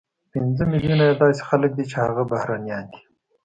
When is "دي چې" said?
1.77-1.95